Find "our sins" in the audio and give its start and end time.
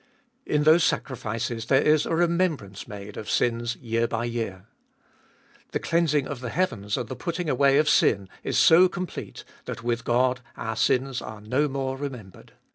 10.57-11.21